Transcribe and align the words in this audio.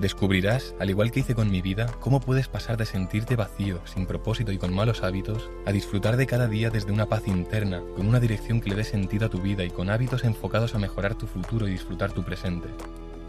Descubrirás, 0.00 0.74
al 0.80 0.90
igual 0.90 1.12
que 1.12 1.20
hice 1.20 1.36
con 1.36 1.50
mi 1.50 1.62
vida, 1.62 1.86
cómo 2.00 2.18
puedes 2.20 2.48
pasar 2.48 2.76
de 2.76 2.84
sentirte 2.84 3.36
vacío, 3.36 3.80
sin 3.86 4.06
propósito 4.06 4.50
y 4.50 4.58
con 4.58 4.74
malos 4.74 5.04
hábitos, 5.04 5.48
a 5.66 5.72
disfrutar 5.72 6.16
de 6.16 6.26
cada 6.26 6.48
día 6.48 6.68
desde 6.68 6.90
una 6.90 7.06
paz 7.06 7.28
interna, 7.28 7.80
con 7.94 8.08
una 8.08 8.18
dirección 8.18 8.60
que 8.60 8.70
le 8.70 8.76
dé 8.76 8.84
sentido 8.84 9.26
a 9.26 9.30
tu 9.30 9.40
vida 9.40 9.64
y 9.64 9.70
con 9.70 9.90
hábitos 9.90 10.24
enfocados 10.24 10.74
a 10.74 10.78
mejorar 10.78 11.14
tu 11.14 11.28
futuro 11.28 11.68
y 11.68 11.72
disfrutar 11.72 12.12
tu 12.12 12.24
presente. 12.24 12.68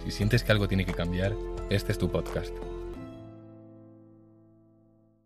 Si 0.03 0.09
sientes 0.09 0.43
que 0.43 0.51
algo 0.51 0.67
tiene 0.67 0.85
que 0.85 0.93
cambiar, 0.93 1.35
este 1.69 1.91
es 1.91 1.99
tu 1.99 2.11
podcast. 2.11 2.53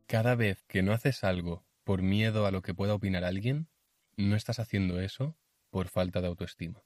Cada 0.07 0.35
vez 0.35 0.65
que 0.67 0.83
no 0.83 0.91
haces 0.91 1.23
algo 1.23 1.63
por 1.85 2.01
miedo 2.01 2.47
a 2.47 2.51
lo 2.51 2.61
que 2.61 2.73
pueda 2.73 2.95
opinar 2.95 3.23
alguien, 3.23 3.69
no 4.17 4.35
estás 4.35 4.59
haciendo 4.59 4.99
eso 4.99 5.37
por 5.69 5.87
falta 5.87 6.19
de 6.19 6.27
autoestima. 6.27 6.83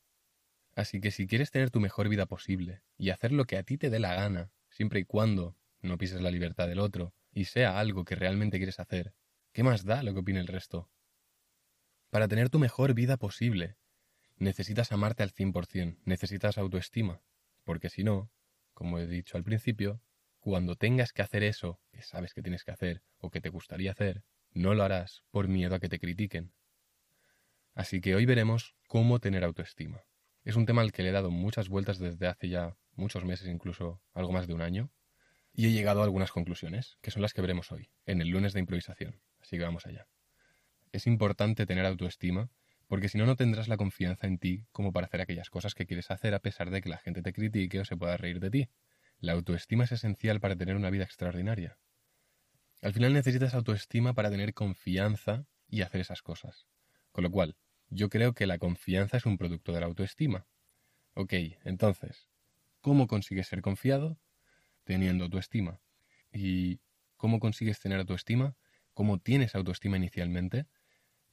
Así 0.75 0.99
que 0.99 1.11
si 1.11 1.27
quieres 1.27 1.51
tener 1.51 1.69
tu 1.69 1.79
mejor 1.79 2.09
vida 2.09 2.25
posible 2.25 2.81
y 2.97 3.11
hacer 3.11 3.31
lo 3.31 3.45
que 3.45 3.57
a 3.57 3.63
ti 3.63 3.77
te 3.77 3.89
dé 3.89 3.99
la 3.99 4.15
gana, 4.15 4.51
siempre 4.69 4.99
y 4.99 5.05
cuando 5.05 5.55
no 5.81 5.97
pises 5.97 6.21
la 6.21 6.31
libertad 6.31 6.67
del 6.67 6.79
otro 6.79 7.13
y 7.31 7.45
sea 7.45 7.79
algo 7.79 8.05
que 8.05 8.15
realmente 8.15 8.57
quieres 8.57 8.79
hacer, 8.79 9.13
¿qué 9.51 9.63
más 9.63 9.85
da 9.85 10.01
lo 10.01 10.13
que 10.13 10.19
opine 10.19 10.39
el 10.39 10.47
resto? 10.47 10.89
Para 12.09 12.27
tener 12.27 12.49
tu 12.49 12.59
mejor 12.59 12.93
vida 12.93 13.17
posible, 13.17 13.77
necesitas 14.37 14.91
amarte 14.91 15.23
al 15.23 15.31
100%, 15.31 15.99
necesitas 16.05 16.57
autoestima, 16.57 17.21
porque 17.63 17.89
si 17.89 18.03
no, 18.03 18.31
como 18.73 18.97
he 18.99 19.07
dicho 19.07 19.37
al 19.37 19.43
principio, 19.43 20.01
cuando 20.39 20.75
tengas 20.75 21.13
que 21.13 21.21
hacer 21.21 21.43
eso 21.43 21.79
que 21.91 22.01
sabes 22.01 22.33
que 22.33 22.41
tienes 22.41 22.63
que 22.63 22.71
hacer 22.71 23.03
o 23.17 23.29
que 23.29 23.41
te 23.41 23.49
gustaría 23.49 23.91
hacer, 23.91 24.23
no 24.51 24.73
lo 24.73 24.83
harás 24.83 25.23
por 25.31 25.47
miedo 25.47 25.75
a 25.75 25.79
que 25.79 25.89
te 25.89 25.99
critiquen. 25.99 26.53
Así 27.73 28.01
que 28.01 28.15
hoy 28.15 28.25
veremos 28.25 28.75
cómo 28.87 29.19
tener 29.19 29.43
autoestima. 29.43 30.03
Es 30.43 30.57
un 30.57 30.65
tema 30.65 30.81
al 30.81 30.91
que 30.91 31.03
le 31.03 31.09
he 31.09 31.13
dado 31.13 31.31
muchas 31.31 31.69
vueltas 31.69 31.99
desde 31.99 32.27
hace 32.27 32.49
ya 32.49 32.75
muchos 32.95 33.23
meses, 33.23 33.47
incluso 33.47 34.01
algo 34.13 34.33
más 34.33 34.45
de 34.45 34.53
un 34.53 34.61
año, 34.61 34.91
y 35.53 35.67
he 35.67 35.71
llegado 35.71 36.01
a 36.01 36.03
algunas 36.03 36.31
conclusiones, 36.31 36.97
que 37.01 37.11
son 37.11 37.21
las 37.21 37.33
que 37.33 37.41
veremos 37.41 37.71
hoy, 37.71 37.89
en 38.05 38.21
el 38.21 38.29
lunes 38.29 38.53
de 38.53 38.59
improvisación. 38.59 39.21
Así 39.39 39.57
que 39.57 39.63
vamos 39.63 39.85
allá. 39.85 40.07
Es 40.91 41.07
importante 41.07 41.65
tener 41.65 41.85
autoestima, 41.85 42.49
porque 42.87 43.07
si 43.07 43.17
no, 43.17 43.25
no 43.25 43.35
tendrás 43.35 43.69
la 43.69 43.77
confianza 43.77 44.27
en 44.27 44.37
ti 44.37 44.65
como 44.71 44.91
para 44.91 45.07
hacer 45.07 45.21
aquellas 45.21 45.49
cosas 45.49 45.75
que 45.75 45.85
quieres 45.85 46.11
hacer 46.11 46.33
a 46.33 46.39
pesar 46.39 46.71
de 46.71 46.81
que 46.81 46.89
la 46.89 46.97
gente 46.97 47.21
te 47.21 47.31
critique 47.31 47.79
o 47.79 47.85
se 47.85 47.95
pueda 47.95 48.17
reír 48.17 48.39
de 48.39 48.51
ti. 48.51 48.69
La 49.19 49.33
autoestima 49.33 49.85
es 49.85 49.93
esencial 49.93 50.41
para 50.41 50.57
tener 50.57 50.75
una 50.75 50.89
vida 50.89 51.05
extraordinaria. 51.05 51.77
Al 52.81 52.91
final 52.91 53.13
necesitas 53.13 53.53
autoestima 53.53 54.13
para 54.13 54.29
tener 54.29 54.53
confianza 54.53 55.45
y 55.69 55.81
hacer 55.81 56.01
esas 56.01 56.21
cosas. 56.21 56.67
Con 57.13 57.23
lo 57.23 57.31
cual, 57.31 57.55
yo 57.89 58.09
creo 58.09 58.33
que 58.33 58.47
la 58.47 58.57
confianza 58.57 59.17
es 59.17 59.25
un 59.25 59.37
producto 59.37 59.71
de 59.71 59.79
la 59.79 59.85
autoestima. 59.85 60.47
Ok, 61.13 61.33
entonces, 61.63 62.29
¿cómo 62.81 63.07
consigues 63.07 63.47
ser 63.47 63.61
confiado? 63.61 64.17
Teniendo 64.83 65.25
autoestima. 65.25 65.79
¿Y 66.31 66.81
cómo 67.17 67.39
consigues 67.39 67.79
tener 67.79 67.99
autoestima? 67.99 68.55
¿Cómo 68.93 69.19
tienes 69.19 69.55
autoestima 69.55 69.97
inicialmente? 69.97 70.65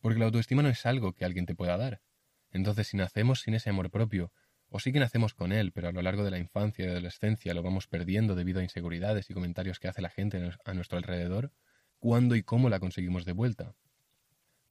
Porque 0.01 0.19
la 0.19 0.27
autoestima 0.27 0.63
no 0.63 0.69
es 0.69 0.87
algo 0.87 1.15
que 1.15 1.25
alguien 1.25 1.47
te 1.47 1.55
pueda 1.55 1.77
dar. 1.77 2.03
Entonces, 2.51 2.89
si 2.89 2.97
nacemos 2.97 3.41
sin 3.41 3.55
ese 3.55 3.71
amor 3.71 3.91
propio, 3.91 4.33
o 4.69 4.79
sí 4.79 4.93
que 4.93 5.01
nacemos 5.01 5.35
con 5.35 5.53
él, 5.53 5.73
pero 5.73 5.89
a 5.89 5.93
lo 5.93 6.01
largo 6.01 6.25
de 6.25 6.31
la 6.31 6.39
infancia 6.39 6.85
y 6.85 6.89
adolescencia 6.89 7.55
lo 7.55 7.63
vamos 7.63 7.89
perdiendo 7.89 8.35
debido 8.35 8.61
a 8.61 8.63
inseguridades 8.63 9.29
y 9.29 9.35
comentarios 9.35 9.81
que 9.81 9.89
hace 9.89 10.01
la 10.01 10.11
gente 10.11 10.51
a 10.65 10.75
nuestro 10.75 10.99
alrededor, 10.99 11.53
¿cuándo 11.99 12.37
y 12.37 12.43
cómo 12.43 12.69
la 12.69 12.79
conseguimos 12.79 13.25
de 13.25 13.33
vuelta? 13.33 13.75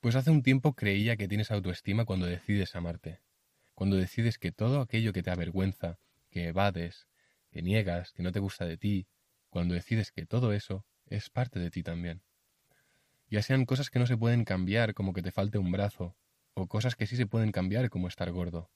Pues 0.01 0.15
hace 0.15 0.31
un 0.31 0.43
tiempo 0.43 0.75
creía 0.75 1.17
que 1.17 1.27
tienes 1.27 1.51
autoestima 1.51 2.05
cuando 2.05 2.25
decides 2.25 2.75
amarte, 2.75 3.21
cuando 3.73 3.97
decides 3.97 4.37
que 4.37 4.51
todo 4.51 4.81
aquello 4.81 5.11
que 5.13 5.23
te 5.23 5.31
avergüenza, 5.31 5.99
que 6.29 6.47
evades, 6.47 7.07
que 7.49 7.61
niegas, 7.61 8.13
que 8.13 8.23
no 8.23 8.31
te 8.31 8.39
gusta 8.39 8.65
de 8.65 8.77
ti, 8.77 9.07
cuando 9.49 9.73
decides 9.73 10.11
que 10.11 10.25
todo 10.25 10.53
eso 10.53 10.85
es 11.05 11.29
parte 11.29 11.59
de 11.59 11.69
ti 11.69 11.83
también. 11.83 12.23
Ya 13.29 13.41
sean 13.41 13.65
cosas 13.65 13.89
que 13.89 13.99
no 13.99 14.07
se 14.07 14.17
pueden 14.17 14.45
cambiar 14.45 14.93
como 14.93 15.13
que 15.13 15.21
te 15.21 15.31
falte 15.31 15.57
un 15.57 15.71
brazo, 15.71 16.17
o 16.53 16.67
cosas 16.67 16.95
que 16.95 17.05
sí 17.07 17.15
se 17.15 17.27
pueden 17.27 17.51
cambiar 17.51 17.89
como 17.89 18.07
estar 18.07 18.31
gordo. 18.31 18.71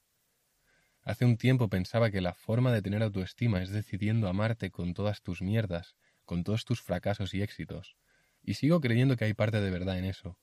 Hace 1.02 1.24
un 1.24 1.36
tiempo 1.38 1.68
pensaba 1.68 2.10
que 2.10 2.20
la 2.20 2.34
forma 2.34 2.72
de 2.72 2.82
tener 2.82 3.02
autoestima 3.02 3.62
es 3.62 3.70
decidiendo 3.70 4.28
amarte 4.28 4.70
con 4.70 4.92
todas 4.92 5.22
tus 5.22 5.40
mierdas, 5.42 5.96
con 6.24 6.44
todos 6.44 6.64
tus 6.64 6.82
fracasos 6.82 7.32
y 7.32 7.42
éxitos, 7.42 7.96
y 8.42 8.54
sigo 8.54 8.80
creyendo 8.80 9.16
que 9.16 9.24
hay 9.24 9.34
parte 9.34 9.60
de 9.60 9.70
verdad 9.70 9.98
en 9.98 10.04
eso. 10.04 10.38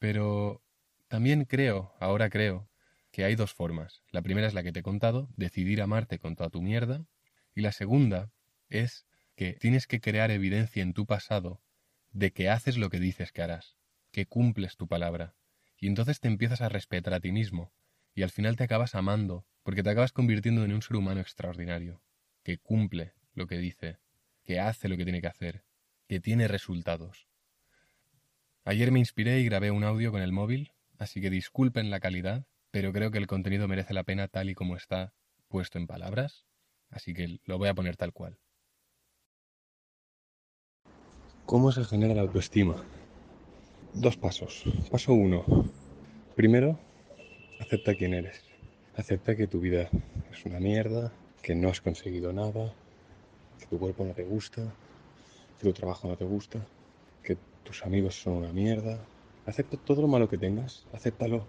Pero 0.00 0.64
también 1.08 1.44
creo, 1.44 1.94
ahora 2.00 2.30
creo, 2.30 2.68
que 3.12 3.24
hay 3.24 3.36
dos 3.36 3.52
formas. 3.52 4.02
La 4.10 4.22
primera 4.22 4.46
es 4.46 4.54
la 4.54 4.62
que 4.62 4.72
te 4.72 4.80
he 4.80 4.82
contado, 4.82 5.28
decidir 5.36 5.82
amarte 5.82 6.18
con 6.18 6.36
toda 6.36 6.48
tu 6.48 6.62
mierda. 6.62 7.04
Y 7.54 7.60
la 7.60 7.70
segunda 7.70 8.32
es 8.70 9.06
que 9.36 9.52
tienes 9.52 9.86
que 9.86 10.00
crear 10.00 10.30
evidencia 10.30 10.82
en 10.82 10.94
tu 10.94 11.06
pasado 11.06 11.60
de 12.12 12.32
que 12.32 12.48
haces 12.48 12.78
lo 12.78 12.88
que 12.88 12.98
dices 12.98 13.30
que 13.30 13.42
harás, 13.42 13.76
que 14.10 14.24
cumples 14.24 14.76
tu 14.76 14.88
palabra. 14.88 15.36
Y 15.76 15.86
entonces 15.86 16.18
te 16.18 16.28
empiezas 16.28 16.62
a 16.62 16.70
respetar 16.70 17.12
a 17.12 17.20
ti 17.20 17.30
mismo. 17.30 17.70
Y 18.14 18.22
al 18.22 18.30
final 18.30 18.56
te 18.56 18.64
acabas 18.64 18.94
amando, 18.94 19.46
porque 19.62 19.82
te 19.82 19.90
acabas 19.90 20.12
convirtiendo 20.12 20.64
en 20.64 20.72
un 20.72 20.82
ser 20.82 20.96
humano 20.96 21.20
extraordinario, 21.20 22.02
que 22.42 22.56
cumple 22.56 23.12
lo 23.34 23.46
que 23.46 23.58
dice, 23.58 23.98
que 24.44 24.60
hace 24.60 24.88
lo 24.88 24.96
que 24.96 25.04
tiene 25.04 25.20
que 25.20 25.28
hacer, 25.28 25.64
que 26.08 26.20
tiene 26.20 26.48
resultados. 26.48 27.29
Ayer 28.64 28.92
me 28.92 28.98
inspiré 28.98 29.40
y 29.40 29.46
grabé 29.46 29.70
un 29.70 29.84
audio 29.84 30.12
con 30.12 30.20
el 30.20 30.32
móvil, 30.32 30.72
así 30.98 31.22
que 31.22 31.30
disculpen 31.30 31.88
la 31.88 31.98
calidad, 31.98 32.44
pero 32.70 32.92
creo 32.92 33.10
que 33.10 33.16
el 33.16 33.26
contenido 33.26 33.66
merece 33.68 33.94
la 33.94 34.04
pena 34.04 34.28
tal 34.28 34.50
y 34.50 34.54
como 34.54 34.76
está 34.76 35.14
puesto 35.48 35.78
en 35.78 35.86
palabras, 35.86 36.44
así 36.90 37.14
que 37.14 37.40
lo 37.46 37.56
voy 37.56 37.68
a 37.68 37.74
poner 37.74 37.96
tal 37.96 38.12
cual. 38.12 38.38
¿Cómo 41.46 41.72
se 41.72 41.84
genera 41.84 42.14
la 42.14 42.20
autoestima? 42.20 42.76
Dos 43.94 44.18
pasos. 44.18 44.62
Paso 44.90 45.14
uno. 45.14 45.42
Primero, 46.36 46.78
acepta 47.60 47.94
quién 47.94 48.12
eres. 48.12 48.44
Acepta 48.94 49.36
que 49.36 49.46
tu 49.46 49.58
vida 49.60 49.88
es 50.30 50.44
una 50.44 50.60
mierda, 50.60 51.12
que 51.42 51.54
no 51.54 51.70
has 51.70 51.80
conseguido 51.80 52.32
nada, 52.34 52.74
que 53.58 53.66
tu 53.66 53.78
cuerpo 53.78 54.04
no 54.04 54.12
te 54.12 54.24
gusta, 54.24 54.62
que 55.58 55.66
tu 55.66 55.72
trabajo 55.72 56.08
no 56.08 56.16
te 56.16 56.24
gusta, 56.24 56.60
tus 57.70 57.86
amigos 57.86 58.20
son 58.20 58.32
una 58.32 58.52
mierda. 58.52 58.98
Acepta 59.46 59.76
todo 59.76 60.02
lo 60.02 60.08
malo 60.08 60.28
que 60.28 60.36
tengas, 60.36 60.88
acéptalo. 60.92 61.46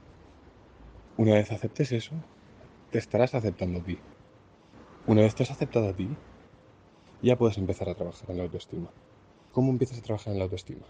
Una 1.17 1.33
vez 1.33 1.51
aceptes 1.51 1.91
eso, 1.91 2.13
te 2.91 2.99
estarás 2.99 3.33
aceptando 3.33 3.79
a 3.79 3.83
ti. 3.83 3.97
Una 5.07 5.21
vez 5.21 5.33
te 5.33 5.41
has 5.41 5.49
aceptado 5.49 5.89
a 5.89 5.93
ti, 5.93 6.07
ya 7.23 7.39
puedes 7.39 7.57
empezar 7.57 7.89
a 7.89 7.95
trabajar 7.95 8.29
en 8.29 8.37
la 8.37 8.43
autoestima. 8.43 8.91
¿Cómo 9.51 9.71
empiezas 9.71 9.97
a 9.97 10.03
trabajar 10.03 10.33
en 10.33 10.37
la 10.37 10.43
autoestima? 10.43 10.85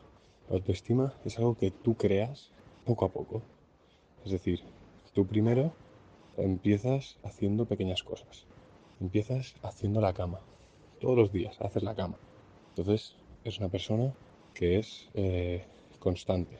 La 0.50 0.58
autoestima 0.58 1.14
es 1.24 1.38
algo 1.38 1.58
que 1.58 1.72
tú 1.72 1.96
creas 1.96 2.52
poco 2.86 3.06
a 3.06 3.10
poco. 3.10 3.42
Es 4.26 4.32
decir, 4.32 4.62
tú 5.14 5.26
primero 5.26 5.72
empiezas 6.36 7.18
haciendo 7.24 7.66
pequeñas 7.66 8.04
cosas. 8.04 8.48
Empiezas 9.00 9.56
haciendo 9.64 10.02
la 10.02 10.12
cama. 10.12 10.42
Todos 11.00 11.18
los 11.18 11.32
días 11.32 11.56
haces 11.62 11.84
la 11.84 11.96
cama. 11.96 12.18
Entonces, 12.72 13.16
es 13.46 13.60
una 13.60 13.70
persona 13.70 14.14
que 14.54 14.80
es 14.80 15.10
eh, 15.14 15.66
constante. 16.00 16.60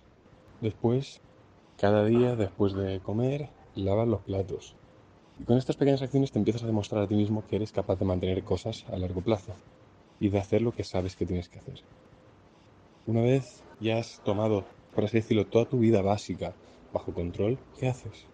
Después, 0.62 1.22
cada 1.78 2.06
día 2.06 2.36
después 2.36 2.74
de 2.74 3.00
comer, 3.00 3.50
lavas 3.76 4.08
los 4.08 4.22
platos. 4.22 4.76
Y 5.40 5.44
con 5.44 5.58
estas 5.58 5.78
pequeñas 5.78 6.02
acciones 6.02 6.32
te 6.32 6.40
empiezas 6.40 6.64
a 6.64 6.68
demostrar 6.68 7.04
a 7.04 7.08
ti 7.08 7.16
mismo 7.16 7.44
que 7.48 7.56
eres 7.56 7.72
capaz 7.72 7.98
de 7.98 8.06
mantener 8.06 8.44
cosas 8.44 8.86
a 8.92 8.98
largo 8.98 9.22
plazo 9.22 9.54
y 10.20 10.30
de 10.30 10.40
hacer 10.40 10.62
lo 10.62 10.72
que 10.72 10.84
sabes 10.84 11.16
que 11.16 11.26
tienes 11.26 11.50
que 11.50 11.60
hacer. 11.60 11.82
Una 13.08 13.22
vez 13.22 13.64
ya 13.80 13.98
has 13.98 14.22
tomado, 14.24 14.66
por 14.94 15.06
así 15.06 15.18
decirlo, 15.18 15.48
toda 15.48 15.66
tu 15.66 15.80
vida 15.80 16.04
básica 16.04 16.54
bajo 16.94 17.14
control, 17.14 17.58
¿qué 17.80 17.88
haces? 17.88 18.28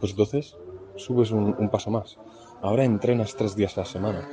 Pues 0.00 0.12
entonces 0.12 0.56
subes 0.96 1.30
un, 1.30 1.54
un 1.56 1.68
paso 1.68 1.90
más. 1.90 2.18
Ahora 2.62 2.84
entrenas 2.84 3.36
tres 3.36 3.54
días 3.54 3.78
a 3.78 3.82
la 3.82 3.86
semana 3.86 4.28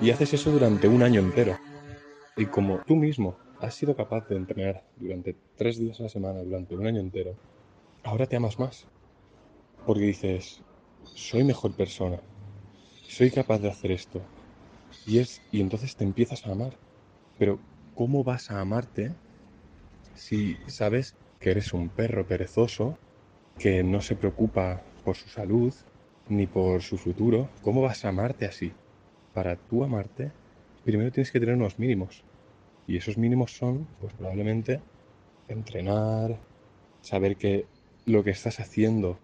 y 0.00 0.10
haces 0.10 0.32
eso 0.32 0.50
durante 0.50 0.88
un 0.88 1.02
año 1.02 1.20
entero. 1.20 1.58
Y 2.36 2.46
como 2.46 2.78
tú 2.78 2.96
mismo 2.96 3.36
has 3.60 3.74
sido 3.74 3.94
capaz 3.94 4.28
de 4.28 4.36
entrenar 4.36 4.82
durante 4.96 5.34
tres 5.56 5.78
días 5.78 6.00
a 6.00 6.04
la 6.04 6.08
semana, 6.08 6.42
durante 6.42 6.74
un 6.74 6.86
año 6.86 7.00
entero, 7.00 7.34
ahora 8.02 8.26
te 8.26 8.36
amas 8.36 8.58
más. 8.58 8.86
Porque 9.86 10.02
dices, 10.02 10.62
soy 11.14 11.44
mejor 11.44 11.72
persona, 11.72 12.20
soy 13.08 13.30
capaz 13.30 13.58
de 13.58 13.68
hacer 13.68 13.92
esto. 13.92 14.20
Y, 15.06 15.18
es, 15.18 15.40
y 15.52 15.60
entonces 15.60 15.96
te 15.96 16.04
empiezas 16.04 16.46
a 16.46 16.52
amar. 16.52 16.76
Pero, 17.38 17.58
¿cómo 17.94 18.22
vas 18.24 18.50
a 18.50 18.60
amarte 18.60 19.12
si 20.14 20.56
sabes 20.68 21.14
que 21.40 21.50
eres 21.50 21.72
un 21.72 21.88
perro 21.88 22.26
perezoso, 22.26 22.96
que 23.58 23.82
no 23.82 24.00
se 24.00 24.16
preocupa 24.16 24.82
por 25.04 25.16
su 25.16 25.28
salud, 25.28 25.74
ni 26.28 26.46
por 26.46 26.82
su 26.82 26.98
futuro, 26.98 27.48
¿cómo 27.62 27.82
vas 27.82 28.04
a 28.04 28.08
amarte 28.10 28.46
así? 28.46 28.72
Para 29.34 29.56
tú 29.56 29.82
amarte, 29.82 30.30
primero 30.84 31.10
tienes 31.10 31.30
que 31.32 31.40
tener 31.40 31.56
unos 31.56 31.78
mínimos. 31.78 32.22
Y 32.90 32.96
esos 32.96 33.16
mínimos 33.16 33.52
son, 33.52 33.86
pues 34.00 34.12
probablemente, 34.14 34.80
entrenar, 35.46 36.36
saber 37.02 37.36
que 37.36 37.66
lo 38.04 38.24
que 38.24 38.30
estás 38.30 38.58
haciendo 38.58 39.16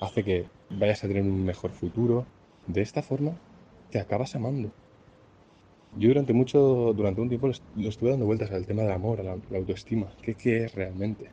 hace 0.00 0.24
que 0.24 0.46
vayas 0.70 1.04
a 1.04 1.08
tener 1.08 1.22
un 1.22 1.44
mejor 1.44 1.72
futuro. 1.72 2.24
De 2.66 2.80
esta 2.80 3.02
forma, 3.02 3.32
te 3.90 4.00
acabas 4.00 4.34
amando. 4.34 4.72
Yo 5.98 6.08
durante 6.08 6.32
mucho, 6.32 6.94
durante 6.96 7.20
un 7.20 7.28
tiempo 7.28 7.48
lo 7.48 7.88
estuve 7.90 8.08
dando 8.08 8.24
vueltas 8.24 8.50
al 8.50 8.64
tema 8.64 8.80
del 8.80 8.92
amor, 8.92 9.20
a 9.20 9.24
la, 9.24 9.58
autoestima. 9.58 10.10
¿Qué, 10.22 10.32
¿Qué 10.32 10.64
es 10.64 10.74
realmente? 10.74 11.32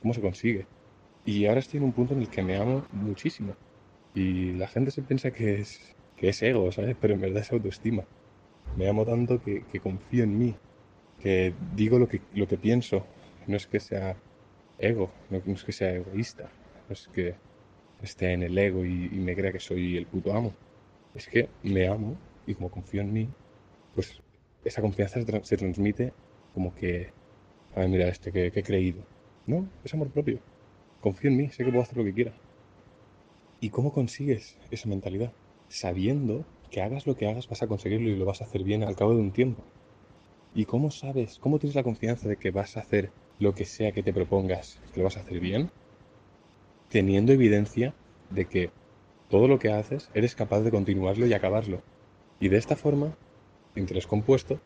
¿Cómo 0.00 0.14
se 0.14 0.20
consigue? 0.20 0.66
Y 1.24 1.46
ahora 1.46 1.60
estoy 1.60 1.78
en 1.78 1.84
un 1.84 1.92
punto 1.92 2.14
en 2.14 2.22
el 2.22 2.30
que 2.30 2.42
me 2.42 2.56
amo 2.56 2.84
muchísimo. 2.90 3.54
Y 4.12 4.54
la 4.54 4.66
gente 4.66 4.90
se 4.90 5.02
piensa 5.02 5.30
que 5.30 5.60
es, 5.60 5.94
que 6.16 6.30
es 6.30 6.42
ego, 6.42 6.72
¿sabes? 6.72 6.96
Pero 7.00 7.14
en 7.14 7.20
verdad 7.20 7.42
es 7.42 7.52
autoestima. 7.52 8.02
Me 8.76 8.88
amo 8.88 9.04
tanto 9.04 9.40
que, 9.40 9.62
que 9.70 9.78
confío 9.78 10.24
en 10.24 10.36
mí, 10.36 10.56
que 11.22 11.54
digo 11.74 11.98
lo 11.98 12.08
que, 12.08 12.20
lo 12.34 12.46
que 12.48 12.58
pienso. 12.58 13.06
No 13.46 13.56
es 13.56 13.66
que 13.66 13.80
sea 13.80 14.16
ego, 14.78 15.10
no, 15.30 15.38
es 15.38 15.64
que 15.64 15.72
sea 15.72 15.92
egoísta, 15.92 16.50
no 16.88 16.92
es 16.92 17.08
que 17.08 17.34
esté 18.02 18.32
en 18.32 18.42
el 18.42 18.56
ego 18.56 18.84
y, 18.84 19.06
y 19.12 19.18
me 19.18 19.34
crea 19.34 19.52
que 19.52 19.60
soy 19.60 19.96
el 19.96 20.06
puto 20.06 20.32
amo. 20.32 20.52
Es 21.14 21.28
que 21.28 21.48
me 21.62 21.86
amo 21.88 22.16
y 22.46 22.54
como 22.54 22.70
confío 22.70 23.02
en 23.02 23.12
mí, 23.12 23.28
pues 23.94 24.20
esa 24.64 24.80
confianza 24.80 25.20
se, 25.42 25.56
transmite 25.56 26.12
como 26.54 26.74
que, 26.74 27.10
a 27.74 27.80
ver, 27.80 27.88
mira 27.88 28.08
este, 28.08 28.32
que, 28.32 28.46
he 28.46 28.62
creído. 28.62 29.02
No, 29.46 29.68
es 29.84 29.92
amor 29.94 30.10
propio. 30.10 30.38
Confío 31.00 31.30
en 31.30 31.36
mí, 31.36 31.50
sé 31.50 31.64
que 31.64 31.70
puedo 31.70 31.82
hacer 31.82 31.98
lo 31.98 32.04
que 32.04 32.14
quiera. 32.14 32.32
¿Y 33.60 33.70
cómo 33.70 33.92
consigues 33.92 34.56
esa 34.70 34.88
mentalidad? 34.88 35.32
Sabiendo 35.68 36.44
que 36.70 36.80
hagas 36.80 37.06
lo 37.06 37.16
que 37.16 37.28
hagas 37.28 37.48
vas 37.48 37.62
a 37.62 37.66
conseguirlo 37.66 38.08
y 38.08 38.16
lo 38.16 38.24
vas 38.24 38.40
a 38.40 38.44
hacer 38.44 38.62
bien 38.62 38.82
al 38.82 38.96
cabo 38.96 39.14
de 39.14 39.20
un 39.20 39.32
tiempo. 39.32 39.62
¿Y 40.54 40.66
cómo 40.66 40.90
sabes, 40.90 41.38
cómo 41.38 41.58
tienes 41.58 41.76
la 41.76 41.82
confianza 41.82 42.28
de 42.28 42.36
que 42.36 42.50
vas 42.50 42.76
a 42.76 42.80
hacer 42.80 43.10
lo 43.38 43.54
que 43.54 43.64
sea 43.64 43.92
que 43.92 44.02
te 44.02 44.12
propongas, 44.12 44.78
que 44.92 45.00
lo 45.00 45.04
vas 45.04 45.16
a 45.16 45.20
hacer 45.20 45.40
bien? 45.40 45.70
Teniendo 46.90 47.32
evidencia 47.32 47.94
de 48.30 48.44
que 48.44 48.70
todo 49.30 49.48
lo 49.48 49.58
que 49.58 49.72
haces 49.72 50.10
eres 50.12 50.34
capaz 50.34 50.60
de 50.60 50.70
continuarlo 50.70 51.26
y 51.26 51.32
acabarlo. 51.32 51.82
Y 52.38 52.48
de 52.48 52.58
esta 52.58 52.76
forma 52.76 53.16
interés 53.74 54.06
compuesto, 54.06 54.60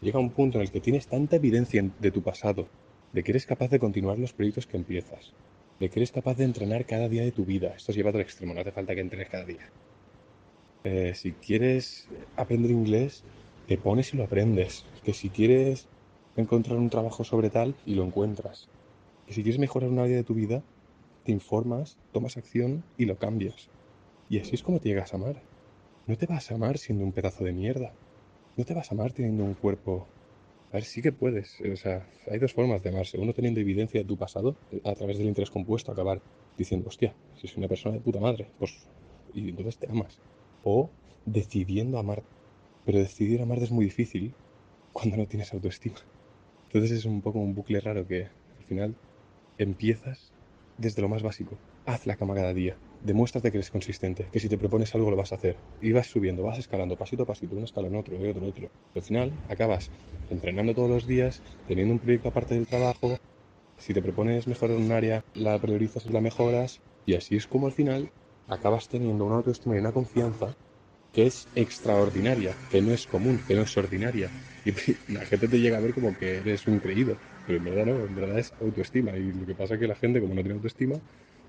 llega 0.00 0.20
un 0.20 0.30
punto 0.30 0.58
en 0.58 0.62
el 0.62 0.70
que 0.70 0.80
tienes 0.80 1.08
tanta 1.08 1.36
evidencia 1.36 1.84
de 1.98 2.10
tu 2.12 2.22
pasado, 2.22 2.68
de 3.12 3.24
que 3.24 3.32
eres 3.32 3.46
capaz 3.46 3.68
de 3.70 3.80
continuar 3.80 4.18
los 4.18 4.32
proyectos 4.32 4.66
que 4.66 4.76
empiezas, 4.76 5.32
de 5.80 5.88
que 5.88 5.98
eres 5.98 6.12
capaz 6.12 6.36
de 6.36 6.44
entrenar 6.44 6.86
cada 6.86 7.08
día 7.08 7.22
de 7.22 7.32
tu 7.32 7.44
vida. 7.44 7.74
Esto 7.76 7.90
es 7.90 7.96
llevado 7.96 8.18
al 8.18 8.22
extremo, 8.22 8.54
no 8.54 8.60
hace 8.60 8.70
falta 8.70 8.94
que 8.94 9.00
entrenes 9.00 9.28
cada 9.28 9.44
día. 9.44 9.68
Eh, 10.84 11.12
si 11.14 11.32
quieres 11.32 12.08
aprender 12.36 12.70
inglés, 12.70 13.24
te 13.66 13.78
pones 13.78 14.12
y 14.14 14.16
lo 14.16 14.24
aprendes. 14.24 14.84
Que 15.04 15.12
si 15.12 15.28
quieres 15.28 15.86
encontrar 16.36 16.78
un 16.78 16.90
trabajo 16.90 17.24
sobre 17.24 17.50
tal 17.50 17.74
y 17.86 17.94
lo 17.94 18.04
encuentras. 18.04 18.68
Que 19.26 19.34
si 19.34 19.42
quieres 19.42 19.60
mejorar 19.60 19.90
una 19.90 20.04
área 20.04 20.16
de 20.16 20.24
tu 20.24 20.34
vida, 20.34 20.62
te 21.24 21.32
informas, 21.32 21.96
tomas 22.12 22.36
acción 22.36 22.82
y 22.98 23.06
lo 23.06 23.16
cambias. 23.16 23.68
Y 24.28 24.38
así 24.38 24.54
es 24.54 24.62
como 24.62 24.80
te 24.80 24.88
llegas 24.88 25.12
a 25.12 25.16
amar. 25.16 25.42
No 26.06 26.16
te 26.16 26.26
vas 26.26 26.50
a 26.50 26.54
amar 26.54 26.78
siendo 26.78 27.04
un 27.04 27.12
pedazo 27.12 27.44
de 27.44 27.52
mierda 27.52 27.92
no 28.56 28.64
te 28.64 28.74
vas 28.74 28.90
a 28.90 28.94
amar 28.94 29.12
teniendo 29.12 29.44
un 29.44 29.54
cuerpo. 29.54 30.06
A 30.70 30.74
ver, 30.74 30.84
sí 30.84 31.02
que 31.02 31.12
puedes. 31.12 31.60
O 31.60 31.76
sea, 31.76 32.06
hay 32.30 32.38
dos 32.38 32.52
formas 32.52 32.82
de 32.82 32.90
amarse. 32.90 33.18
Uno 33.18 33.32
teniendo 33.32 33.60
evidencia 33.60 34.00
de 34.00 34.06
tu 34.06 34.16
pasado, 34.16 34.54
a 34.84 34.94
través 34.94 35.18
del 35.18 35.28
interés 35.28 35.50
compuesto, 35.50 35.92
acabar 35.92 36.20
diciendo, 36.56 36.88
hostia, 36.88 37.14
si 37.40 37.48
soy 37.48 37.58
una 37.58 37.68
persona 37.68 37.96
de 37.96 38.00
puta 38.00 38.20
madre, 38.20 38.46
pues. 38.58 38.86
Y 39.32 39.50
entonces 39.50 39.76
te 39.78 39.88
amas. 39.88 40.18
O 40.62 40.88
decidiendo 41.26 41.98
amar. 41.98 42.22
Pero 42.84 42.98
decidir 42.98 43.42
amarte 43.42 43.64
es 43.64 43.70
muy 43.70 43.86
difícil 43.86 44.34
cuando 44.92 45.16
no 45.16 45.26
tienes 45.26 45.52
autoestima. 45.52 45.98
Entonces 46.68 46.98
es 46.98 47.04
un 47.04 47.22
poco 47.22 47.38
un 47.38 47.54
bucle 47.54 47.80
raro 47.80 48.06
que 48.06 48.24
al 48.58 48.64
final 48.64 48.96
empiezas 49.58 50.32
desde 50.76 51.02
lo 51.02 51.08
más 51.08 51.22
básico. 51.22 51.58
Haz 51.86 52.06
la 52.06 52.16
cama 52.16 52.34
cada 52.34 52.54
día. 52.54 52.78
Demuéstrate 53.00 53.50
que 53.50 53.58
eres 53.58 53.70
consistente, 53.70 54.28
que 54.32 54.40
si 54.40 54.48
te 54.48 54.58
propones 54.58 54.94
algo 54.94 55.10
lo 55.10 55.16
vas 55.16 55.32
a 55.32 55.36
hacer. 55.36 55.56
Y 55.80 55.92
vas 55.92 56.06
subiendo, 56.06 56.42
vas 56.42 56.58
escalando 56.58 56.96
pasito 56.96 57.24
a 57.24 57.26
pasito, 57.26 57.54
un 57.56 57.64
escalón, 57.64 57.96
otro, 57.96 58.16
y 58.16 58.28
otro, 58.28 58.46
otro. 58.46 58.70
Al 58.94 59.02
final 59.02 59.32
acabas 59.48 59.90
entrenando 60.28 60.74
todos 60.74 60.90
los 60.90 61.06
días, 61.06 61.42
teniendo 61.66 61.94
un 61.94 62.00
proyecto 62.00 62.28
aparte 62.28 62.54
del 62.54 62.66
trabajo. 62.66 63.16
Si 63.78 63.92
te 63.94 64.02
propones 64.02 64.46
mejorar 64.46 64.76
un 64.76 64.92
área, 64.92 65.20
la 65.34 65.58
priorizas 65.60 66.06
y 66.06 66.10
la 66.10 66.20
mejoras. 66.20 66.80
Y 67.06 67.14
así 67.14 67.36
es 67.36 67.46
como 67.46 67.66
al 67.66 67.72
final 67.72 68.10
acabas 68.46 68.88
teniendo 68.88 69.24
una 69.24 69.36
autoestima 69.36 69.76
y 69.76 69.80
una 69.80 69.92
confianza 69.92 70.54
que 71.14 71.26
es 71.26 71.46
extraordinaria, 71.54 72.54
que 72.70 72.82
no 72.82 72.92
es 72.92 73.06
común, 73.06 73.40
que 73.46 73.54
no 73.54 73.62
es 73.62 73.76
ordinaria. 73.76 74.28
Y 74.64 74.72
la 75.12 75.24
gente 75.24 75.48
te 75.48 75.60
llega 75.60 75.78
a 75.78 75.80
ver 75.80 75.94
como 75.94 76.16
que 76.18 76.38
eres 76.38 76.66
un 76.66 76.80
creído, 76.80 77.16
pero 77.46 77.58
en 77.58 77.64
verdad 77.64 77.86
no, 77.86 78.04
en 78.04 78.14
verdad 78.14 78.38
es 78.38 78.52
autoestima. 78.60 79.16
Y 79.16 79.32
lo 79.32 79.46
que 79.46 79.54
pasa 79.54 79.74
es 79.74 79.80
que 79.80 79.86
la 79.86 79.94
gente, 79.94 80.20
como 80.20 80.34
no 80.34 80.42
tiene 80.42 80.56
autoestima, 80.56 80.96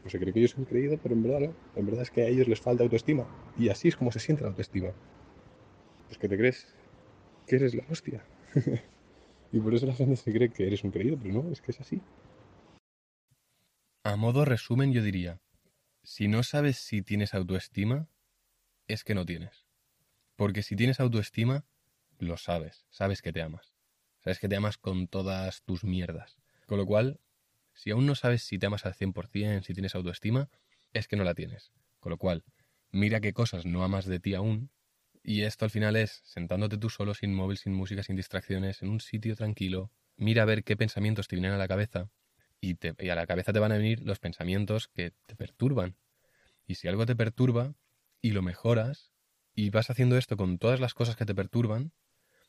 pues 0.04 0.12
se 0.12 0.20
cree 0.20 0.34
que 0.34 0.42
yo 0.42 0.48
soy 0.48 0.66
creído, 0.66 1.00
pero 1.02 1.16
en 1.16 1.24
verdad 1.24 1.40
no. 1.40 1.56
En 1.76 1.86
verdad 1.86 2.04
es 2.04 2.12
que 2.12 2.22
a 2.22 2.28
ellos 2.28 2.48
les 2.48 2.62
falta 2.62 2.84
autoestima. 2.84 3.26
Y 3.58 3.70
así 3.70 3.88
es 3.88 3.96
como 3.96 4.12
se 4.12 4.20
siente 4.20 4.44
la 4.44 4.50
autoestima. 4.50 4.90
Pues 6.08 6.20
que 6.20 6.30
te 6.30 6.38
crees 6.38 6.68
que 7.48 7.56
eres 7.56 7.74
la 7.74 7.84
hostia. 7.90 8.24
y 9.52 9.60
por 9.60 9.74
eso 9.74 9.88
la 9.88 9.96
gente 9.96 10.16
se 10.16 10.32
cree 10.32 10.50
que 10.50 10.68
eres 10.68 10.84
un 10.84 10.92
creído, 10.92 11.18
pero 11.20 11.34
no, 11.34 11.52
es 11.52 11.62
que 11.62 11.72
es 11.72 11.82
así. 11.82 12.02
A 14.04 14.16
modo 14.16 14.46
resumen 14.46 14.94
yo 14.94 15.02
diría, 15.02 15.42
si 16.04 16.28
no 16.28 16.44
sabes 16.44 16.78
si 16.78 17.02
tienes 17.02 17.34
autoestima, 17.34 18.08
es 18.88 19.04
que 19.04 19.16
no 19.16 19.26
tienes. 19.26 19.66
Porque 20.36 20.64
si 20.64 20.76
tienes 20.76 21.00
autoestima, 21.00 21.66
lo 22.18 22.38
sabes, 22.38 22.86
sabes 22.90 23.22
que 23.22 23.34
te 23.34 23.42
amas. 23.42 23.74
Sabes 24.20 24.40
que 24.40 24.50
te 24.50 24.56
amas 24.56 24.78
con 24.78 25.08
todas 25.08 25.64
tus 25.64 25.84
mierdas. 25.84 26.38
Con 26.66 26.78
lo 26.78 26.86
cual, 26.86 27.20
si 27.74 27.92
aún 27.92 28.06
no 28.06 28.16
sabes 28.16 28.44
si 28.44 28.58
te 28.58 28.66
amas 28.66 28.86
al 28.86 28.94
100%, 28.94 29.64
si 29.64 29.74
tienes 29.74 29.96
autoestima, 29.96 30.50
es 30.94 31.08
que 31.08 31.16
no 31.16 31.24
la 31.24 31.36
tienes. 31.36 31.72
Con 32.00 32.10
lo 32.10 32.18
cual, 32.18 32.44
mira 32.92 33.20
qué 33.20 33.34
cosas 33.34 33.66
no 33.66 33.84
amas 33.84 34.06
de 34.06 34.20
ti 34.20 34.34
aún. 34.34 34.72
Y 35.24 35.42
esto 35.42 35.66
al 35.66 35.72
final 35.72 35.96
es 35.96 36.22
sentándote 36.24 36.78
tú 36.78 36.90
solo, 36.90 37.14
sin 37.14 37.34
móvil, 37.34 37.58
sin 37.58 37.74
música, 37.74 38.04
sin 38.04 38.16
distracciones, 38.16 38.82
en 38.82 38.90
un 38.90 39.00
sitio 39.00 39.36
tranquilo. 39.36 39.92
Mira 40.18 40.44
a 40.44 40.46
ver 40.46 40.64
qué 40.64 40.78
pensamientos 40.78 41.28
te 41.28 41.36
vienen 41.36 41.52
a 41.52 41.58
la 41.58 41.68
cabeza. 41.68 42.10
Y, 42.62 42.78
y 43.00 43.10
a 43.10 43.16
la 43.16 43.28
cabeza 43.28 43.54
te 43.54 43.60
van 43.60 43.72
a 43.72 43.78
venir 43.78 44.02
los 44.02 44.20
pensamientos 44.20 44.88
que 44.88 45.12
te 45.26 45.36
perturban. 45.36 45.98
Y 46.68 46.76
si 46.76 46.88
algo 46.88 47.06
te 47.06 47.16
perturba 47.16 47.76
y 48.26 48.32
lo 48.32 48.42
mejoras, 48.42 49.12
y 49.54 49.70
vas 49.70 49.92
haciendo 49.92 50.18
esto 50.18 50.36
con 50.36 50.58
todas 50.58 50.80
las 50.80 50.96
cosas 50.96 51.16
que 51.16 51.28
te 51.28 51.36
perturban, 51.36 51.94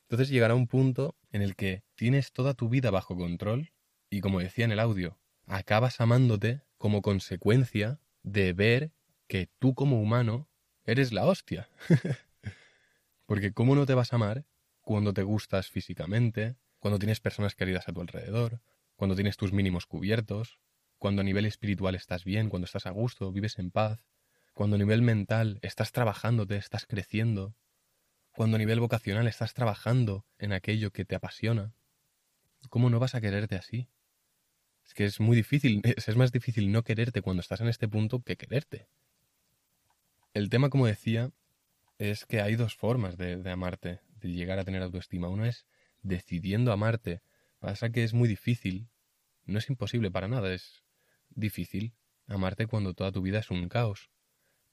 entonces 0.04 0.30
llegará 0.30 0.54
un 0.54 0.68
punto 0.68 1.18
en 1.32 1.42
el 1.42 1.54
que 1.54 1.84
tienes 1.96 2.32
toda 2.32 2.54
tu 2.54 2.70
vida 2.70 2.90
bajo 2.90 3.14
control 3.14 3.72
y 4.08 4.22
como 4.22 4.40
decía 4.40 4.64
en 4.64 4.72
el 4.72 4.80
audio, 4.80 5.18
acabas 5.44 6.00
amándote 6.00 6.62
como 6.78 7.02
consecuencia 7.02 8.00
de 8.22 8.54
ver 8.54 8.92
que 9.28 9.50
tú 9.58 9.74
como 9.74 10.00
humano 10.00 10.48
eres 10.86 11.12
la 11.12 11.26
hostia. 11.26 11.68
Porque 13.26 13.52
¿cómo 13.52 13.74
no 13.74 13.84
te 13.84 13.92
vas 13.92 14.14
a 14.14 14.16
amar 14.16 14.46
cuando 14.80 15.12
te 15.12 15.24
gustas 15.24 15.68
físicamente, 15.68 16.56
cuando 16.78 16.98
tienes 16.98 17.20
personas 17.20 17.54
queridas 17.54 17.86
a 17.86 17.92
tu 17.92 18.00
alrededor, 18.00 18.62
cuando 18.94 19.14
tienes 19.14 19.36
tus 19.36 19.52
mínimos 19.52 19.84
cubiertos, 19.84 20.58
cuando 20.96 21.20
a 21.20 21.24
nivel 21.24 21.44
espiritual 21.44 21.94
estás 21.96 22.24
bien, 22.24 22.48
cuando 22.48 22.64
estás 22.64 22.86
a 22.86 22.90
gusto, 22.92 23.30
vives 23.30 23.58
en 23.58 23.70
paz, 23.70 24.06
cuando 24.56 24.76
a 24.76 24.78
nivel 24.78 25.02
mental 25.02 25.58
estás 25.60 25.92
trabajándote, 25.92 26.56
estás 26.56 26.86
creciendo, 26.86 27.54
cuando 28.30 28.56
a 28.56 28.58
nivel 28.58 28.80
vocacional 28.80 29.26
estás 29.26 29.52
trabajando 29.52 30.24
en 30.38 30.54
aquello 30.54 30.92
que 30.92 31.04
te 31.04 31.14
apasiona? 31.14 31.74
¿Cómo 32.70 32.88
no 32.88 32.98
vas 32.98 33.14
a 33.14 33.20
quererte 33.20 33.56
así? 33.56 33.90
Es 34.82 34.94
que 34.94 35.04
es 35.04 35.20
muy 35.20 35.36
difícil, 35.36 35.82
es 35.84 36.16
más 36.16 36.32
difícil 36.32 36.72
no 36.72 36.84
quererte 36.84 37.20
cuando 37.20 37.42
estás 37.42 37.60
en 37.60 37.68
este 37.68 37.86
punto 37.86 38.22
que 38.22 38.38
quererte. 38.38 38.88
El 40.32 40.48
tema, 40.48 40.70
como 40.70 40.86
decía, 40.86 41.32
es 41.98 42.24
que 42.24 42.40
hay 42.40 42.56
dos 42.56 42.76
formas 42.76 43.18
de, 43.18 43.36
de 43.36 43.50
amarte, 43.50 44.00
de 44.22 44.30
llegar 44.30 44.58
a 44.58 44.64
tener 44.64 44.80
autoestima. 44.82 45.28
Una 45.28 45.50
es 45.50 45.66
decidiendo 46.00 46.72
amarte. 46.72 47.20
Pasa 47.58 47.90
que 47.90 48.04
es 48.04 48.14
muy 48.14 48.26
difícil, 48.26 48.88
no 49.44 49.58
es 49.58 49.68
imposible 49.68 50.10
para 50.10 50.28
nada, 50.28 50.54
es 50.54 50.82
difícil 51.28 51.92
amarte 52.26 52.66
cuando 52.66 52.94
toda 52.94 53.12
tu 53.12 53.20
vida 53.20 53.40
es 53.40 53.50
un 53.50 53.68
caos. 53.68 54.08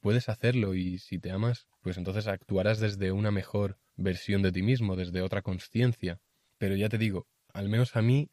Puedes 0.04 0.28
hacerlo 0.28 0.74
y 0.76 0.98
si 0.98 1.18
te 1.18 1.32
amas, 1.32 1.66
pues 1.80 1.98
entonces 1.98 2.28
actuarás 2.28 2.82
desde 2.82 3.14
una 3.14 3.32
mejor 3.32 3.80
versión 3.96 4.42
de 4.42 4.52
ti 4.52 4.62
mismo, 4.62 4.98
desde 4.98 5.22
otra 5.22 5.42
conciencia. 5.42 6.20
Pero 6.58 6.76
ya 6.76 6.90
te 6.90 6.98
digo, 6.98 7.26
al 7.54 7.70
menos 7.70 7.96
a 7.96 8.02
mí 8.02 8.30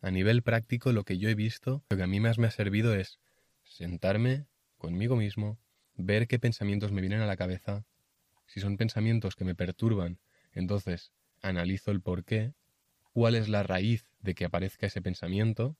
a 0.00 0.10
nivel 0.10 0.42
práctico, 0.42 0.90
lo 0.90 1.04
que 1.04 1.18
yo 1.18 1.28
he 1.28 1.36
visto, 1.36 1.84
lo 1.90 1.96
que 1.96 2.02
a 2.02 2.08
mí 2.08 2.18
más 2.18 2.38
me 2.38 2.48
ha 2.48 2.50
servido 2.50 2.92
es 2.96 3.20
sentarme 3.62 4.48
conmigo 4.78 5.14
mismo, 5.14 5.60
ver 5.94 6.26
qué 6.26 6.40
pensamientos 6.40 6.90
me 6.90 7.02
vienen 7.02 7.20
a 7.20 7.26
la 7.26 7.36
cabeza. 7.36 7.84
Si 8.48 8.58
son 8.58 8.76
pensamientos 8.76 9.36
que 9.36 9.44
me 9.44 9.54
perturban, 9.54 10.18
entonces 10.50 11.12
analizo 11.40 11.92
el 11.92 12.00
por 12.00 12.24
qué, 12.24 12.52
cuál 13.12 13.36
es 13.36 13.48
la 13.48 13.62
raíz 13.62 14.08
de 14.18 14.34
que 14.34 14.44
aparezca 14.44 14.88
ese 14.88 15.00
pensamiento 15.00 15.76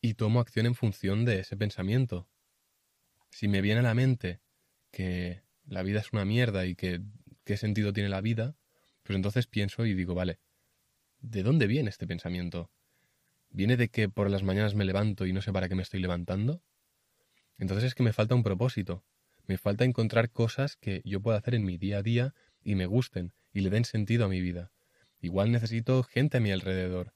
y 0.00 0.14
tomo 0.14 0.40
acción 0.40 0.66
en 0.66 0.74
función 0.74 1.24
de 1.24 1.38
ese 1.38 1.56
pensamiento. 1.56 2.28
Si 3.30 3.46
me 3.46 3.60
viene 3.60 3.78
a 3.78 3.84
la 3.84 3.94
mente 3.94 4.40
que 4.90 5.42
la 5.66 5.82
vida 5.82 6.00
es 6.00 6.12
una 6.12 6.24
mierda 6.24 6.66
y 6.66 6.74
que 6.74 7.00
qué 7.44 7.56
sentido 7.56 7.92
tiene 7.92 8.08
la 8.08 8.20
vida, 8.20 8.56
pues 9.02 9.16
entonces 9.16 9.46
pienso 9.46 9.86
y 9.86 9.94
digo, 9.94 10.14
vale, 10.14 10.40
¿de 11.20 11.42
dónde 11.42 11.66
viene 11.66 11.90
este 11.90 12.06
pensamiento? 12.06 12.70
¿Viene 13.50 13.76
de 13.76 13.88
que 13.88 14.08
por 14.08 14.30
las 14.30 14.42
mañanas 14.42 14.74
me 14.74 14.84
levanto 14.84 15.26
y 15.26 15.32
no 15.32 15.42
sé 15.42 15.52
para 15.52 15.68
qué 15.68 15.74
me 15.74 15.82
estoy 15.82 16.00
levantando? 16.00 16.62
Entonces 17.58 17.84
es 17.84 17.94
que 17.94 18.02
me 18.02 18.12
falta 18.12 18.34
un 18.34 18.42
propósito. 18.42 19.04
Me 19.46 19.58
falta 19.58 19.84
encontrar 19.84 20.30
cosas 20.30 20.76
que 20.76 21.02
yo 21.04 21.20
pueda 21.20 21.38
hacer 21.38 21.54
en 21.54 21.64
mi 21.64 21.78
día 21.78 21.98
a 21.98 22.02
día 22.02 22.34
y 22.62 22.74
me 22.74 22.86
gusten 22.86 23.32
y 23.52 23.60
le 23.60 23.70
den 23.70 23.84
sentido 23.84 24.24
a 24.24 24.28
mi 24.28 24.40
vida. 24.40 24.72
Igual 25.20 25.52
necesito 25.52 26.02
gente 26.02 26.38
a 26.38 26.40
mi 26.40 26.50
alrededor. 26.50 27.14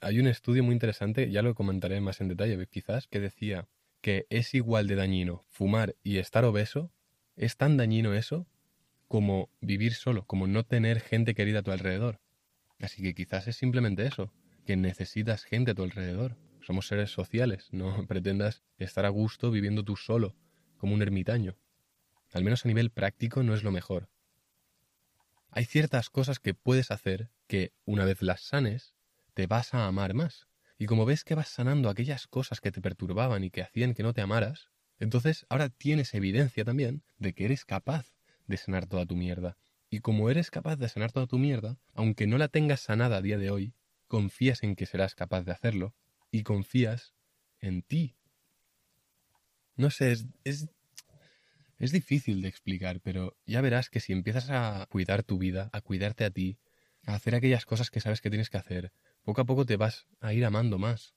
Hay 0.00 0.18
un 0.18 0.26
estudio 0.26 0.64
muy 0.64 0.72
interesante, 0.72 1.30
ya 1.30 1.42
lo 1.42 1.54
comentaré 1.54 2.00
más 2.00 2.20
en 2.20 2.28
detalle 2.28 2.66
quizás, 2.66 3.06
que 3.06 3.20
decía 3.20 3.68
que 4.00 4.26
es 4.30 4.54
igual 4.54 4.86
de 4.86 4.94
dañino 4.94 5.44
fumar 5.48 5.96
y 6.02 6.18
estar 6.18 6.44
obeso. 6.44 6.92
Es 7.38 7.56
tan 7.56 7.76
dañino 7.76 8.14
eso 8.14 8.48
como 9.06 9.48
vivir 9.60 9.94
solo, 9.94 10.26
como 10.26 10.48
no 10.48 10.66
tener 10.66 10.98
gente 11.00 11.36
querida 11.36 11.60
a 11.60 11.62
tu 11.62 11.70
alrededor. 11.70 12.20
Así 12.80 13.00
que 13.00 13.14
quizás 13.14 13.46
es 13.46 13.54
simplemente 13.54 14.04
eso, 14.04 14.32
que 14.66 14.76
necesitas 14.76 15.44
gente 15.44 15.70
a 15.70 15.74
tu 15.74 15.84
alrededor. 15.84 16.36
Somos 16.62 16.88
seres 16.88 17.12
sociales, 17.12 17.68
no 17.70 18.06
pretendas 18.08 18.64
estar 18.76 19.06
a 19.06 19.10
gusto 19.10 19.52
viviendo 19.52 19.84
tú 19.84 19.94
solo, 19.94 20.34
como 20.78 20.94
un 20.94 21.00
ermitaño. 21.00 21.56
Al 22.32 22.42
menos 22.42 22.64
a 22.64 22.68
nivel 22.68 22.90
práctico 22.90 23.44
no 23.44 23.54
es 23.54 23.62
lo 23.62 23.70
mejor. 23.70 24.08
Hay 25.52 25.64
ciertas 25.64 26.10
cosas 26.10 26.40
que 26.40 26.54
puedes 26.54 26.90
hacer 26.90 27.30
que, 27.46 27.72
una 27.84 28.04
vez 28.04 28.20
las 28.20 28.40
sanes, 28.40 28.96
te 29.34 29.46
vas 29.46 29.74
a 29.74 29.86
amar 29.86 30.12
más. 30.12 30.48
Y 30.76 30.86
como 30.86 31.06
ves 31.06 31.22
que 31.22 31.36
vas 31.36 31.48
sanando 31.48 31.88
aquellas 31.88 32.26
cosas 32.26 32.60
que 32.60 32.72
te 32.72 32.82
perturbaban 32.82 33.44
y 33.44 33.50
que 33.50 33.62
hacían 33.62 33.94
que 33.94 34.02
no 34.02 34.12
te 34.12 34.22
amaras, 34.22 34.70
entonces 34.98 35.46
ahora 35.48 35.68
tienes 35.68 36.14
evidencia 36.14 36.64
también 36.64 37.02
de 37.18 37.32
que 37.32 37.44
eres 37.44 37.64
capaz 37.64 38.12
de 38.46 38.56
sanar 38.56 38.86
toda 38.86 39.06
tu 39.06 39.16
mierda. 39.16 39.56
Y 39.90 40.00
como 40.00 40.28
eres 40.30 40.50
capaz 40.50 40.76
de 40.76 40.88
sanar 40.88 41.12
toda 41.12 41.26
tu 41.26 41.38
mierda, 41.38 41.78
aunque 41.94 42.26
no 42.26 42.36
la 42.38 42.48
tengas 42.48 42.80
sanada 42.80 43.18
a 43.18 43.22
día 43.22 43.38
de 43.38 43.50
hoy, 43.50 43.74
confías 44.06 44.62
en 44.62 44.76
que 44.76 44.86
serás 44.86 45.14
capaz 45.14 45.42
de 45.42 45.52
hacerlo 45.52 45.94
y 46.30 46.42
confías 46.42 47.14
en 47.60 47.82
ti. 47.82 48.16
No 49.76 49.90
sé, 49.90 50.12
es, 50.12 50.26
es, 50.44 50.68
es 51.78 51.92
difícil 51.92 52.42
de 52.42 52.48
explicar, 52.48 53.00
pero 53.00 53.36
ya 53.46 53.60
verás 53.60 53.88
que 53.88 54.00
si 54.00 54.12
empiezas 54.12 54.50
a 54.50 54.86
cuidar 54.90 55.22
tu 55.22 55.38
vida, 55.38 55.70
a 55.72 55.80
cuidarte 55.80 56.24
a 56.24 56.30
ti, 56.30 56.58
a 57.04 57.14
hacer 57.14 57.34
aquellas 57.34 57.64
cosas 57.64 57.90
que 57.90 58.00
sabes 58.00 58.20
que 58.20 58.30
tienes 58.30 58.50
que 58.50 58.58
hacer, 58.58 58.92
poco 59.22 59.40
a 59.40 59.44
poco 59.44 59.64
te 59.64 59.76
vas 59.76 60.06
a 60.20 60.32
ir 60.32 60.44
amando 60.44 60.78
más. 60.78 61.14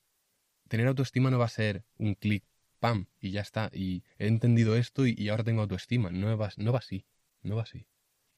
Tener 0.68 0.86
autoestima 0.86 1.30
no 1.30 1.38
va 1.38 1.46
a 1.46 1.48
ser 1.48 1.84
un 1.98 2.14
clic, 2.14 2.44
pam, 2.82 3.06
y 3.20 3.30
ya 3.30 3.42
está, 3.42 3.70
y 3.72 4.02
he 4.18 4.26
entendido 4.26 4.74
esto 4.74 5.06
y, 5.06 5.28
ahora 5.28 5.44
tengo 5.44 5.62
autoestima. 5.62 6.10
No 6.10 6.36
va, 6.36 6.50
no 6.56 6.72
va 6.72 6.80
así, 6.80 7.06
no 7.42 7.54
va 7.54 7.62
así. 7.62 7.86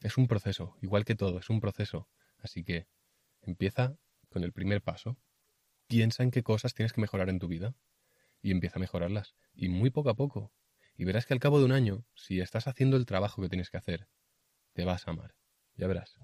Es 0.00 0.18
un 0.18 0.28
proceso, 0.28 0.76
igual 0.82 1.06
que 1.06 1.14
todo, 1.14 1.38
es 1.38 1.48
un 1.48 1.60
proceso. 1.60 2.10
Así 2.36 2.62
que 2.62 2.86
empieza 3.40 3.96
con 4.28 4.44
el 4.44 4.52
primer 4.52 4.82
paso, 4.82 5.16
piensa 5.86 6.22
en 6.24 6.30
qué 6.30 6.42
cosas 6.42 6.74
tienes 6.74 6.92
que 6.92 7.00
mejorar 7.00 7.30
en 7.30 7.38
tu 7.38 7.48
vida 7.48 7.74
y 8.42 8.50
empieza 8.50 8.78
a 8.78 8.80
mejorarlas. 8.80 9.34
Y 9.54 9.70
muy 9.70 9.88
poco 9.88 10.10
a 10.10 10.14
poco. 10.14 10.52
Y 10.94 11.06
verás 11.06 11.24
que 11.24 11.32
al 11.32 11.40
cabo 11.40 11.58
de 11.58 11.64
un 11.64 11.72
año, 11.72 12.04
si 12.14 12.40
estás 12.40 12.68
haciendo 12.68 12.98
el 12.98 13.06
trabajo 13.06 13.40
que 13.40 13.48
tienes 13.48 13.70
que 13.70 13.78
hacer, 13.78 14.08
te 14.74 14.84
vas 14.84 15.08
a 15.08 15.12
amar. 15.12 15.34
Ya 15.76 15.86
verás. 15.86 16.18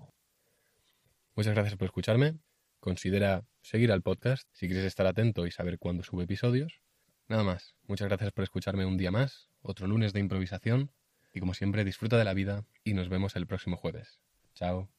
Muchas 1.35 1.55
gracias 1.55 1.79
por 1.79 1.87
escucharme. 1.87 2.37
Considera 2.81 3.47
seguir 3.62 3.93
al 3.93 4.03
podcast 4.03 4.47
si 4.53 4.67
quieres 4.67 4.85
estar 4.85 5.07
atento 5.07 5.47
y 5.47 5.50
saber 5.50 5.79
cuándo 5.79 6.03
sube 6.03 6.25
episodios. 6.25 6.83
Nada 7.31 7.45
más. 7.45 7.77
Muchas 7.87 8.09
gracias 8.09 8.33
por 8.33 8.43
escucharme 8.43 8.85
un 8.85 8.97
día 8.97 9.13
más, 9.13 9.49
otro 9.63 9.87
lunes 9.87 10.13
de 10.13 10.19
improvisación. 10.19 10.91
Y 11.33 11.39
como 11.39 11.55
siempre, 11.55 11.85
disfruta 11.85 12.19
de 12.19 12.25
la 12.25 12.35
vida 12.35 12.65
y 12.83 12.93
nos 12.93 13.09
vemos 13.09 13.37
el 13.37 13.47
próximo 13.47 13.77
jueves. 13.77 14.19
Chao. 14.57 14.91